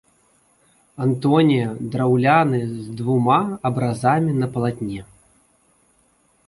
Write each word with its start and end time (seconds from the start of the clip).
Антонія, 1.05 1.67
драўляны, 1.97 2.61
з 2.83 2.97
двума 3.03 3.37
абразамі 3.71 4.31
на 4.41 4.47
палатне. 4.59 5.01